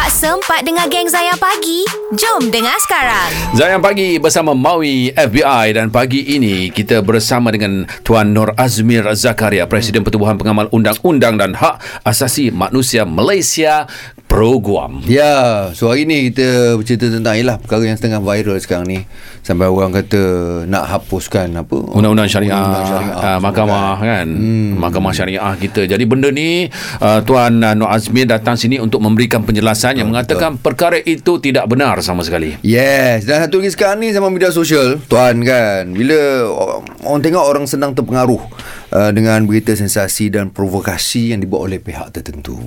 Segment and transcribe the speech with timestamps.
[0.00, 1.84] Tak sempat dengar geng Zayan pagi?
[2.16, 3.28] Jom dengar sekarang.
[3.52, 9.68] Zayan Pagi bersama Maui FBI dan pagi ini kita bersama dengan Tuan Nur Azmir Zakaria,
[9.68, 13.84] Presiden Pertubuhan Pengamal Undang-Undang dan Hak Asasi Manusia Malaysia
[14.30, 15.02] Program.
[15.10, 19.02] Ya, so hari ni kita bercerita tentang ialah perkara yang setengah viral sekarang ni.
[19.42, 20.22] Sampai orang kata
[20.70, 21.74] nak hapuskan apa?
[21.74, 24.26] Undang-undang syariah, Undang-undang syariah uh, mahkamah kan.
[24.30, 24.78] Hmm.
[24.78, 25.90] Mahkamah syariah kita.
[25.90, 26.70] Jadi benda ni
[27.02, 31.66] uh, Tuan uh, Nur Azmir datang sini untuk memberikan penjelasan yang mengatakan perkara itu tidak
[31.66, 32.54] benar sama sekali.
[32.62, 35.90] Yes, dan satu lagi sekarang ni sama media sosial, tuan kan.
[35.90, 38.46] Bila orang, orang tengok orang senang terpengaruh
[38.94, 42.58] uh, dengan berita sensasi dan provokasi yang dibuat oleh pihak tertentu.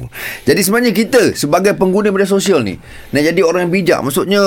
[0.47, 2.75] Jadi sebenarnya kita sebagai pengguna media sosial ni
[3.11, 4.41] nak jadi orang yang bijak, maksudnya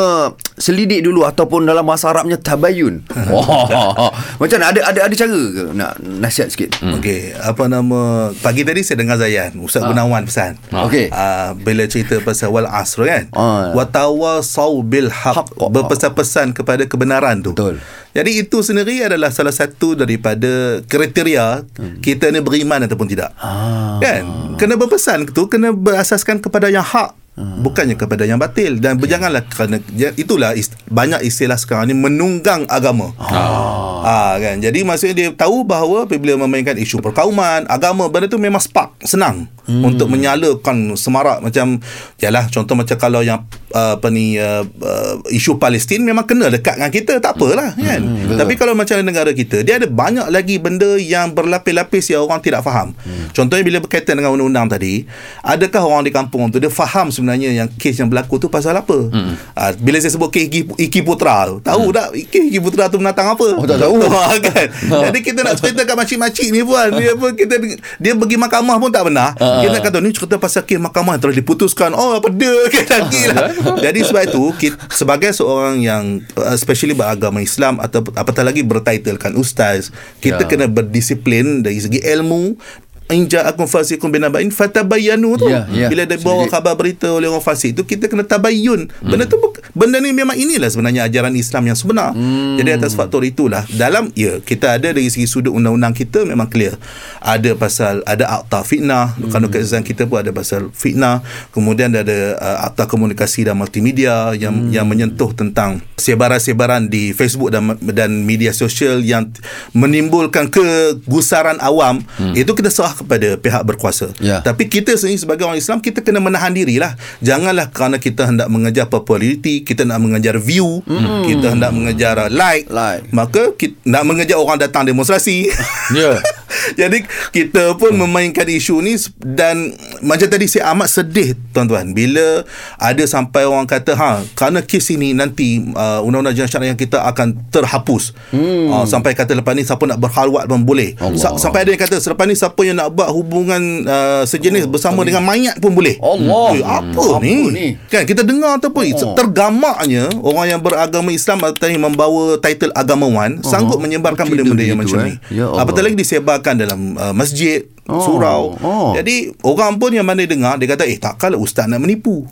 [0.56, 3.04] selidik dulu ataupun dalam bahasa Arabnya tabayun.
[3.28, 4.08] Wah.
[4.40, 6.80] Macam mana ada ada ada cara ke nak nasihat sikit?
[6.80, 6.96] Hmm.
[6.96, 10.56] Okey, apa nama pagi tadi saya dengar Zayan, Ustaz Gunawan pesan.
[10.72, 11.12] Okey.
[11.12, 13.24] Uh, bila cerita pasal wal asr kan.
[13.36, 13.76] Ah.
[13.76, 15.60] Wa tawasau bil haq, Haqq.
[15.68, 17.52] berpesan-pesan kepada kebenaran tu.
[17.52, 17.84] Betul.
[18.16, 22.00] Jadi itu sendiri adalah salah satu daripada kriteria hmm.
[22.00, 23.36] kita ni beriman ataupun tidak.
[23.36, 24.00] Ah.
[24.00, 24.56] Kan?
[24.56, 27.25] Kena berpesan tu kena berasaskan kepada yang hak.
[27.36, 27.60] Hmm.
[27.60, 32.64] Bukannya kepada yang batil dan berjanganlah kerana ya, itulah ist, banyak istilah sekarang ni menunggang
[32.72, 33.12] agama.
[33.20, 33.95] Ah.
[34.06, 34.62] Ah kan.
[34.62, 39.50] Jadi maksudnya dia tahu bahawa apabila memainkan isu perkauman, agama benda tu memang spark, senang
[39.66, 39.82] hmm.
[39.82, 41.82] untuk menyalakan semarak macam
[42.22, 46.78] yalah contoh macam kalau yang uh, apa ni uh, uh, isu Palestin memang kena dekat
[46.78, 48.00] dengan kita tak apalah kan.
[48.00, 52.40] Hmm, Tapi kalau macam negara kita dia ada banyak lagi benda yang berlapis-lapis yang orang
[52.40, 52.94] tidak faham.
[53.02, 53.28] Hmm.
[53.34, 55.04] Contohnya bila berkaitan dengan undang-undang tadi,
[55.42, 59.10] adakah orang di kampung tu dia faham sebenarnya yang kes yang berlaku tu pasal apa?
[59.10, 59.34] Hmm.
[59.52, 61.94] Uh, bila saya sebut kes Iki, Putra tu, tahu hmm.
[61.94, 63.46] tak kes Iki Putra tu menatang apa?
[63.58, 63.95] Oh, tak tahu.
[64.42, 64.66] Kan.
[65.08, 67.54] Jadi kita nak cerita kat makcik-makcik ni pun dia pun kita
[67.96, 69.32] dia pergi mahkamah pun tak benar.
[69.36, 69.62] Ah.
[69.62, 71.90] Kita nak kata ni cerita pasal kes mahkamah yang telah diputuskan.
[71.92, 73.48] Oh apa dia kan lagi lah.
[73.80, 76.04] Jadi sebab itu kita, sebagai seorang yang
[76.36, 80.44] uh, especially beragama Islam atau apatah lagi bertitlekan ustaz, kita Ya.
[80.44, 82.60] kena berdisiplin dari segi ilmu
[83.06, 85.46] Inja akum fasikum binabain fatabayyanu tu.
[85.46, 85.86] Ya, ya.
[85.86, 88.90] Bila dia bawa khabar berita oleh orang fasik tu kita kena tabayyun.
[88.98, 89.38] Benda tu
[89.78, 92.10] benda ni memang inilah sebenarnya ajaran Islam yang sebenar.
[92.18, 92.58] Hmm.
[92.58, 96.74] Jadi atas faktor itulah dalam ya kita ada dari segi sudut undang-undang kita memang clear.
[97.22, 99.30] Ada pasal ada akta fitnah, hmm.
[99.30, 101.22] kanun keizan kita pun ada pasal fitnah.
[101.54, 104.74] Kemudian ada uh, akta komunikasi dan multimedia yang hmm.
[104.74, 109.30] yang menyentuh tentang sebaran-sebaran di Facebook dan dan media sosial yang
[109.70, 112.02] menimbulkan kegusaran awam.
[112.18, 112.34] Hmm.
[112.34, 114.10] Itu kita serah kepada pihak berkuasa.
[114.18, 114.40] Ya.
[114.40, 116.96] Tapi kita sendiri sebagai orang Islam kita kena menahan diri lah.
[117.20, 121.28] Janganlah kerana kita hendak mengejar populariti, kita nak mengejar view, mm.
[121.28, 123.12] kita hendak mengejar uh, like, Like.
[123.12, 125.48] maka kita nak mengejar orang datang demonstrasi.
[125.94, 126.18] Ya.
[126.74, 129.70] Jadi kita pun memainkan isu ni dan
[130.02, 132.42] macam tadi saya amat sedih tuan-tuan bila
[132.76, 137.38] ada sampai orang kata ha kerana kes ini nanti uh, undang-undang jenayah syariah kita akan
[137.54, 138.16] terhapus.
[138.34, 138.72] Hmm.
[138.72, 140.98] Uh, sampai kata lepas ni siapa nak berhalwat pun boleh.
[141.14, 144.72] Sa- sampai ada yang kata selepas ni siapa yang nak buat hubungan uh, sejenis oh,
[144.72, 146.00] bersama dengan mayat pun boleh.
[146.00, 146.48] Allah.
[146.56, 147.22] Eh, apa, Hmm.
[147.22, 147.34] ni?
[147.36, 147.66] Apa ni?
[147.86, 149.14] Kan kita dengar tu pun oh.
[149.14, 153.46] tergamaknya orang yang beragama Islam atau yang membawa title agamawan oh.
[153.46, 155.16] sanggup menyebarkan benda-benda yang macam eh.
[155.20, 155.40] ni.
[155.40, 155.62] Ya Allah.
[155.62, 158.58] Apatah lagi disebarkan dalam uh, masjid, Oh, surau.
[158.66, 158.90] oh.
[158.98, 162.26] Jadi orang pun yang mana dengar dia kata eh takkanlah ustaz nak menipu.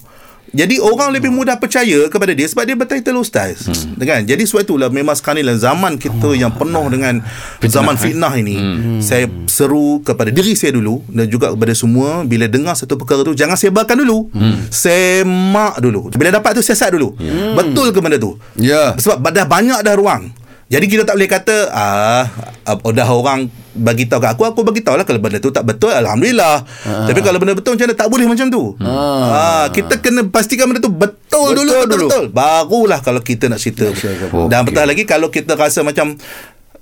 [0.55, 3.67] Jadi orang lebih mudah percaya kepada dia sebab dia bertitle ustaz.
[3.67, 3.99] Hmm.
[3.99, 4.23] Kan?
[4.23, 7.19] Jadi sebab itulah memang sekarang ni dalam zaman kita oh, yang penuh dengan
[7.59, 9.01] fitnah, zaman fitnah ini, hmm.
[9.03, 13.35] saya seru kepada diri saya dulu dan juga kepada semua bila dengar satu perkara tu
[13.35, 14.31] jangan sebarkan dulu.
[14.31, 14.71] Hmm.
[14.71, 16.15] Semak dulu.
[16.15, 17.19] Bila dapat tu siasat dulu.
[17.19, 17.59] Hmm.
[17.59, 18.39] Betul ke benda tu?
[18.55, 18.95] Ya.
[18.95, 20.31] Sebab dah banyak dah ruang.
[20.65, 22.25] Jadi kita tak boleh kata ah
[22.65, 25.67] uh, dah orang bagi tahu kat aku aku bagi tahu lah kalau benda tu tak
[25.67, 26.63] betul alhamdulillah.
[26.87, 27.05] Ah.
[27.05, 28.63] Tapi kalau benda betul macam mana tak boleh macam tu.
[28.81, 31.81] Ah kita kena pastikan benda tu betul, Betul dulu dulu.
[31.85, 32.25] betul, betul.
[32.31, 33.91] Barulah kalau kita nak cerita.
[33.91, 34.39] apa.
[34.49, 36.17] Dan betul lagi kalau kita rasa macam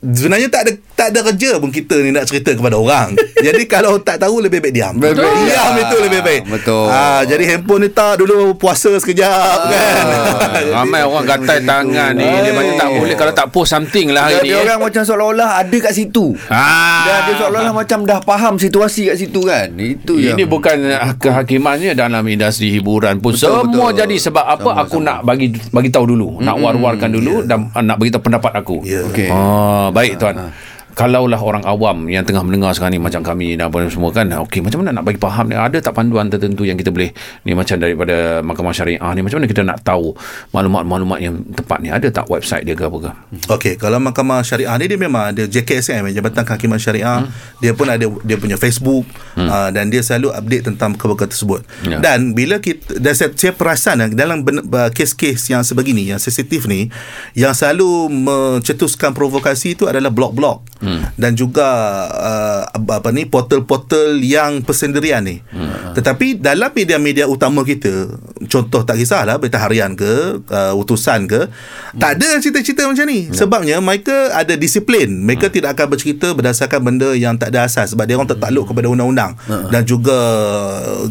[0.02, 3.14] Sebenarnya tak ada tak ada kerja pun kita ni nak cerita kepada orang.
[3.46, 4.98] jadi kalau tak tahu lebih baik diam.
[4.98, 5.30] Betul.
[5.46, 6.42] Diam itu lebih baik.
[6.50, 6.90] Betul.
[6.90, 10.04] Ah jadi handphone ni tak dulu puasa sekejap kan.
[10.10, 14.26] Ah, ramai orang gatai tangan ni dia macam tak boleh kalau tak post something lah
[14.26, 14.48] hari Dia, ni.
[14.50, 14.64] dia eh.
[14.66, 16.34] orang macam seolah-olah ada kat situ.
[16.50, 17.06] Ah.
[17.06, 19.70] Dan dia seolah-olah macam dah faham situasi kat situ kan.
[19.78, 20.76] Itu yang Ini bukan
[21.22, 23.98] kehakimannya dalam industri hiburan pun Betul, semua betul.
[24.02, 25.06] jadi sebab apa Sama, aku sama.
[25.06, 28.82] nak bagi bagi tahu dulu nak war-warkan dulu dan ah, nak bagi tahu pendapat aku.
[28.82, 29.06] Ya.
[29.06, 29.30] Okey.
[29.30, 30.50] Oh, baik tuan.
[30.92, 34.60] Kalaulah orang awam yang tengah mendengar sekarang ni macam kami dan apa semua kan okey
[34.60, 37.10] macam mana nak bagi faham ni ada tak panduan tertentu yang kita boleh
[37.48, 40.12] ni macam daripada mahkamah syariah ni macam mana kita nak tahu
[40.52, 43.10] maklumat-maklumat yang tepat ni ada tak website dia ke apa ke
[43.52, 47.26] Okey, kalau mahkamah syariah ni dia memang ada JKSM Jabatan Kehakiman Syariah.
[47.26, 47.30] Hmm.
[47.58, 49.48] Dia pun ada dia punya Facebook hmm.
[49.48, 51.64] uh, dan dia selalu update tentang perkara tersebut.
[51.82, 51.98] Ya.
[51.98, 56.20] Dan bila kita dan saya, saya perasan uh, dalam ben, uh, kes-kes yang sebegini yang
[56.20, 56.92] sensitif ni
[57.34, 61.14] yang selalu mencetuskan provokasi itu adalah blog-blog hmm.
[61.14, 61.68] dan juga
[62.10, 65.38] uh, apa ni portal-portal yang persendirian ni.
[65.54, 65.94] Hmm.
[65.94, 68.10] Tetapi dalam media-media utama kita,
[68.50, 72.02] contoh tak kisahlah berita harian ke, uh, utusan ke, hmm.
[72.02, 73.30] tak ada cerita-cerita macam ni.
[73.30, 73.46] Ya.
[73.46, 75.22] Sebabnya mereka ada disiplin.
[75.22, 75.54] Mereka hmm.
[75.54, 79.34] tidak akan bercerita berdasarkan benda yang tak ada asas sebab dia orang tertakluk kepada undang-undang
[79.46, 79.70] Hmm.
[79.70, 80.18] dan juga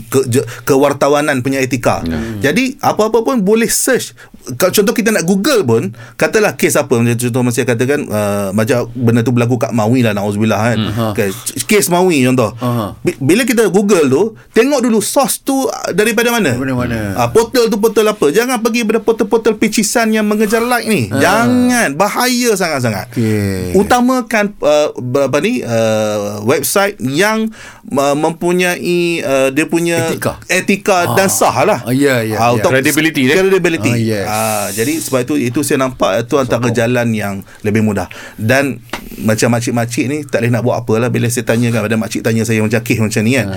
[0.10, 2.02] ke, je- kewartawanan punya etika.
[2.04, 2.52] Ya.
[2.52, 4.18] Jadi apa-apa pun boleh search.
[4.58, 8.90] Kalau contoh kita nak Google pun, katalah kes apa macam contoh masih katakan uh, macam
[8.98, 10.78] benda tu berlaku kat Maui lah naudzubillah kan.
[10.82, 11.10] Hmm.
[11.14, 11.30] Okay.
[11.64, 12.50] Kes Maui contoh.
[12.58, 12.98] Aha.
[13.00, 16.58] Bi- Bila kita Google tu, tengok dulu source tu uh, daripada mana?
[16.58, 16.98] Daripada mana?
[17.14, 18.34] Ah, portal tu portal apa?
[18.34, 21.14] Jangan pergi pada portal-portal pecisan yang mengejar like ni.
[21.14, 23.14] Jangan, bahaya sangat-sangat.
[23.14, 23.78] Okey.
[23.78, 24.90] Utamakan uh,
[25.22, 27.52] apa ni uh, website yang
[27.88, 28.82] uh, mempunyai
[29.22, 30.42] uh, dia punya Etika.
[30.48, 31.80] etika dan sah lah.
[31.84, 32.64] Ah, ya, ya, ya.
[32.64, 33.36] Credibility dia.
[33.38, 33.92] Credibility.
[33.92, 34.26] Ah, yes.
[34.26, 38.08] Ah, jadi sebab itu itu saya nampak itu antara jalan yang lebih mudah.
[38.34, 38.80] Dan
[39.22, 42.22] macam makcik-makcik ni tak boleh nak buat apa lah bila saya tanya kan ada makcik
[42.22, 43.48] tanya saya macam kes macam ni kan.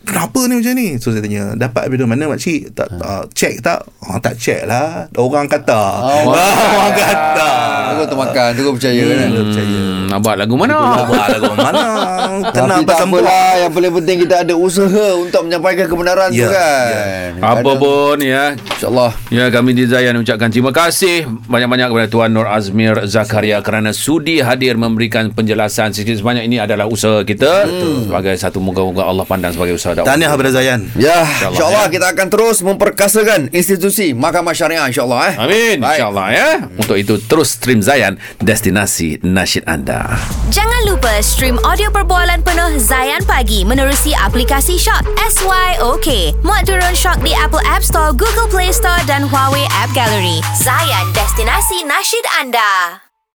[0.00, 0.88] Kenapa ni macam ni?
[0.96, 2.72] So saya tanya, dapat dari mana makcik?
[2.72, 3.84] Tak uh, check tak?
[4.02, 5.06] Oh, tak check lah.
[5.12, 5.82] Orang kata.
[6.24, 7.50] Oh, orang kata.
[7.90, 9.66] Aku termakan Tu kau percaya kan Hmm, percaya.
[9.66, 11.84] hmm, nak buat lagu mana Buat lagu mana?
[12.48, 16.48] Tenang Tapi tak apalah Yang paling penting kita ada usaha Untuk menyampaikan kebenaran tu Ya,
[16.48, 22.06] kan apa Kadang- pun ya InsyaAllah Ya kami di Zayan ucapkan terima kasih banyak-banyak kepada
[22.06, 27.66] Tuan Nur Azmir Zakaria kerana sudi hadir memberikan penjelasan sikit sebanyak ini adalah usaha kita
[28.06, 30.08] sebagai satu moga-moga Allah pandang sebagai usaha dakwah.
[30.08, 30.80] Tahniah kepada Zayan.
[30.94, 35.34] Ya, InsyaAllah, insyaAllah kita akan terus memperkasakan institusi Mahkamah Syariah insyaAllah eh.
[35.38, 36.48] Amin insyaallah ya.
[36.78, 40.18] Untuk itu terus stream Zayan destinasi nasyid anda.
[40.50, 46.40] Jangan lupa stream audio perbualan penuh Zayan Pagi menerusi aplikasi Shock SYOK.
[46.42, 50.42] Muat turun Shock di Apple App Store, Google Play Store dan Huawei App Gallery.
[50.56, 53.09] Zayan, destinasi nasyid anda.